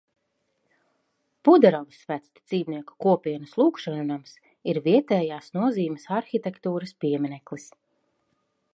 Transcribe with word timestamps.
Puderovas 1.49 1.99
vecticībnieku 2.13 2.97
kopienas 3.07 3.53
lūgšanu 3.61 4.07
nams 4.13 4.35
ir 4.73 4.81
vietējās 4.89 5.55
nozīmes 5.61 6.11
arhitektūras 6.21 6.97
piemineklis. 7.05 7.73